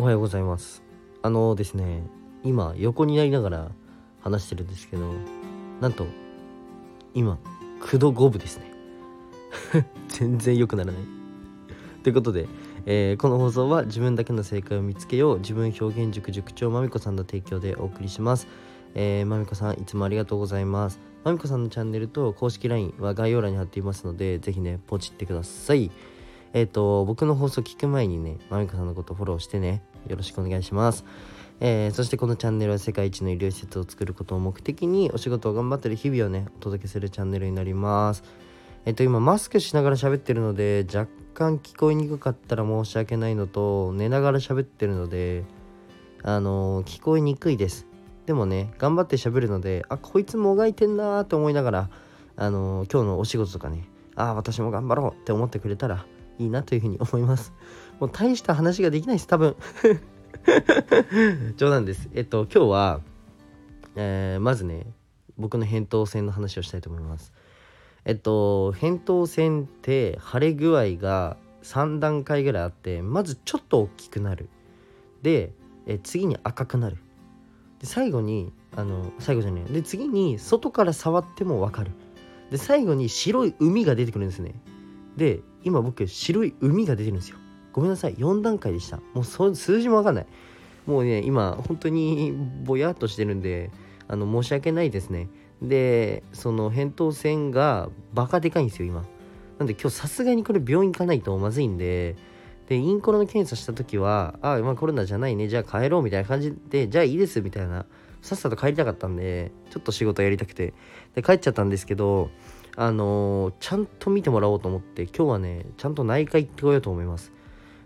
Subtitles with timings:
[0.00, 0.82] おはようございます。
[1.20, 2.02] あのですね
[2.42, 3.70] 今横になりながら
[4.22, 5.12] 話してるんですけど
[5.82, 6.06] なんと
[7.12, 7.38] 今
[7.82, 8.72] 9度5分ですね。
[10.08, 11.02] 全然良くならない。
[12.02, 12.48] ということで、
[12.86, 18.48] えー、この放送は自分だけの正解を見つけよう自分表現塾塾長まみこさんの提供でお送りします。
[18.94, 20.98] えー、まみこさんいつもありがとうございます。
[21.24, 25.90] まみこさんのチャンネルと公式 LINE は概要欄に貼っていますのでぜひねポチってください。
[26.54, 29.82] えっ、ー、と僕の放送聞く前にねまみこさんのことフォローしてね。
[30.08, 31.04] よろしくお願いします。
[31.60, 38.24] えー、そしてこのチャンネルは世界一の医療施設を作ることを目的にお仕事を頑張ってる日々をねお届けするチャンネルになります。
[38.86, 45.44] えっ、と今マスクしながら喋ってるので若干聞こえにくかったら申し訳ないのと寝ながら喋ってるので
[46.22, 47.86] あのー、聞こえにくいです。
[48.24, 51.90] でもね頑張って喋るのであこいつもがいてんなーと思いながら
[52.36, 56.06] あのー、今日のお仕事とかねあ私も頑張ろうって思ってくれたら
[56.40, 57.52] いいなというふうに思います。
[58.00, 59.56] もう大した話ができないです、多分。
[61.56, 62.08] 冗談です。
[62.14, 63.00] えっと、今日は、
[63.94, 64.86] えー、まずね、
[65.36, 67.32] 僕の扁桃腺の話をしたいと思います。
[68.04, 74.48] えっと、扁桃腺って腫れ具合が3段階ぐらいあって、まずちょっと大きくなる。
[75.22, 75.52] で、
[75.86, 76.96] え次に赤くなる。
[77.80, 79.64] で、最後に、あの、最後じゃない。
[79.64, 81.90] で、次に外から触ってもわかる。
[82.50, 84.54] で、最後に白い海が出てくるんですね。
[85.16, 87.38] で、今僕、白い海が出てるんですよ。
[87.72, 88.14] ごめんなさい。
[88.14, 89.00] 4段階でした。
[89.14, 90.26] もう数字も分かんない。
[90.86, 93.70] もうね今本当にぼやっとしてるんで
[94.08, 95.28] あの申し訳ないですね。
[95.62, 99.04] でその扁桃腺がバカでかいんですよ今。
[99.58, 102.16] なんで今日さすがにこれ病院行かないとまずいんで
[102.68, 105.48] でインコロの検査した時はああまコロナじゃないね。
[105.48, 107.86] じゃあ帰ろうみたいな感じでじゃあいいですみたいな。
[108.22, 110.74] さっさと帰りたかったんでちょっと仕事やりたくて。
[111.14, 112.30] で帰っちゃったんですけど
[112.76, 117.32] あのー、ちゃんと見てもらおうと思って今日はねちゃんと内科行ってこようと思います。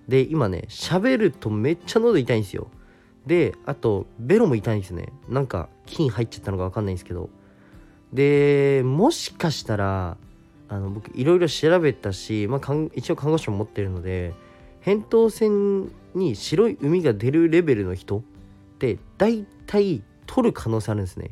[0.09, 2.69] で今ね喋るとめっちゃ喉痛いんですよ。
[3.27, 5.13] であとベロも痛いんですね。
[5.29, 7.31] なんか菌入っちゃったのか分かんないんですけど。
[8.13, 10.17] でもしかしたら
[10.69, 14.35] あの僕いろいろ調べたし、まあ、一応看護師も持ってるので
[14.85, 18.23] 扁桃腺に白い海が出るレベルの人っ
[18.79, 21.31] て大体取る可能性あるんですね。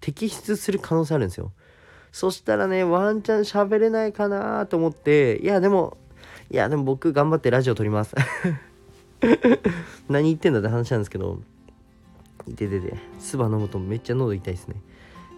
[0.00, 1.52] 摘出する可能性あるんですよ。
[2.16, 5.98] そしたらねワンチャン喋れないかなと思っていやでも
[6.50, 8.14] いやでも僕頑張ってラジオ撮ります。
[10.08, 11.42] 何言ってんだって話なんですけど。
[12.48, 14.76] いててて唾飲むとめっちゃ喉痛いですね。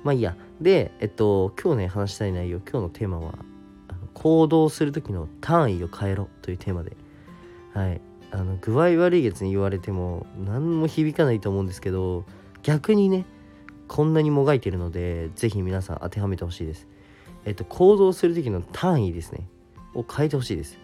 [0.05, 0.37] まあいいや。
[0.61, 3.35] でえっと今日ね話したい内容今日のテーマは
[4.15, 6.97] 行動する時の単位を変えろというテーマで。
[7.75, 8.01] はい。
[8.31, 12.25] あの具合悪いやつに言われても何も響かないと思うんですけど
[12.63, 13.25] 逆にね
[13.89, 16.87] こんなにもがいてるので是非皆さん当てはめてほしいです。
[17.45, 19.49] えっと行動する時の単位ですね。
[19.95, 20.79] を変えてほしいです。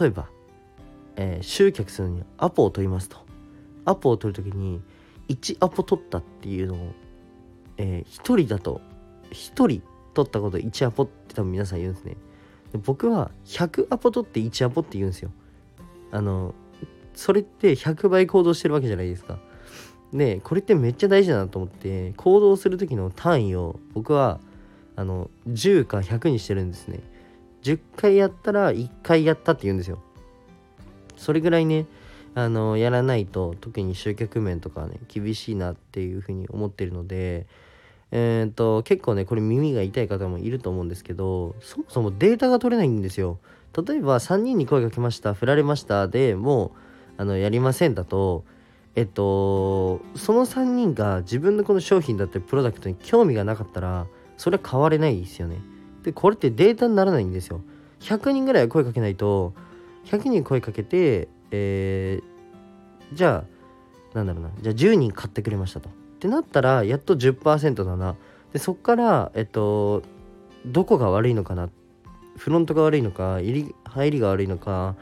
[0.00, 0.28] 例えば、
[1.16, 3.18] えー、集客するのにアポを取りますと。
[3.84, 4.80] アポを取る時に
[5.28, 6.92] 1アポ取ったっていうのを、
[7.76, 8.80] えー、1人だと
[9.30, 9.82] 1人
[10.14, 12.16] 取ったこと1アポって多分皆さん言うんですね。
[12.84, 15.30] 僕は100アポ取って1アポって言うんですよ。
[16.12, 16.54] あの
[17.14, 19.38] それって100倍行動してるわけじゃないですか。
[20.12, 24.40] でこれってめっちゃ大事だなと思って行動する時の単位を僕は
[24.96, 27.00] あの10か100にしてるんですね。
[27.62, 30.02] 10回やったら1回やったって言うんですよ。
[31.16, 31.86] それぐらいね
[32.34, 37.46] あのやらないと特に集客面とかね厳しいなっていうふうに思ってるので
[38.10, 43.38] えー、っと結構ねこれ耳が痛い方もいると思うんですけどそもそもデータが取れないんですよ。
[43.86, 46.70] 例えば3人に声かけました振られましたでもう
[47.18, 48.44] あのやりませんだと
[48.96, 54.06] えっとその3人が自分のこの商品だったりプロダクトに興味がなかったら
[54.36, 55.58] それは変われないですよね。
[56.02, 57.62] でこれってデータにならないんですよ。
[58.00, 59.52] 100人ぐらい声かけないと
[60.06, 63.44] 100人声かけてえー、じゃ
[64.14, 65.88] あなんだろうなじゃあ10人買ってくれましたと。
[65.88, 68.16] ってなったらやっと10%だな。
[68.52, 70.02] でそっからえっと
[70.66, 71.68] どこが悪いのかな？
[72.36, 74.96] フロントが悪いのか入り入りが悪いのか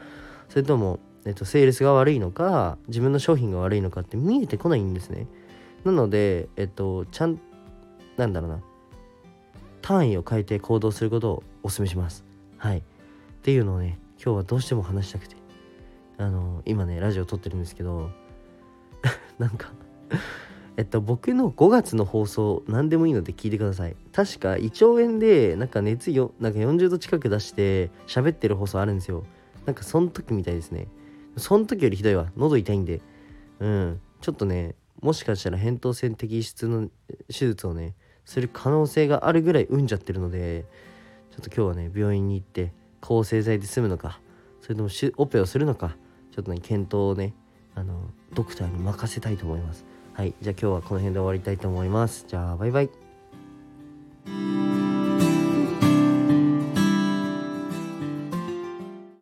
[0.49, 5.27] それとも、えっと、セールスが悪いのか自分の商品が悪いのかって見えてこないんですね
[5.83, 7.39] なのでえっとちゃん
[8.17, 8.61] なんだろうな
[9.81, 12.23] 単位を変えて行動することをお勧めします。
[12.57, 12.77] はい。
[12.79, 12.81] っ
[13.41, 15.35] ていうのをね、今日はどうしても話したくて、
[16.17, 18.11] あの、今ね、ラジオ撮ってるんですけど、
[19.39, 19.71] なんか
[20.77, 23.95] えっと、僕の5月の放送、何でもいいので聞いてください。
[24.13, 29.23] 確か、胃腸炎で、なんか熱よ、なんか40度近く出して、喋ってる放送あるんですよ。
[29.65, 30.87] なんか、その時みたいですね。
[31.37, 32.31] その時よりひどいわ。
[32.35, 33.01] 喉痛いんで。
[33.59, 34.01] うん。
[34.21, 36.89] ちょっとね、もしかしたら扁桃腺摘出の
[37.27, 37.95] 手術をね、
[38.29, 40.65] する可能性があるぐらい産んじゃってるので
[41.31, 42.71] ちょっと今日はね病院に行って
[43.01, 44.19] 抗生剤で済むのか
[44.61, 45.97] それともオペをするのか
[46.31, 47.33] ちょっとね検討をね
[47.73, 49.83] あのドクターに任せたいと思います
[50.13, 53.08] はいじゃあ今日はこの辺で終わりたいと思いますじゃあバイバイ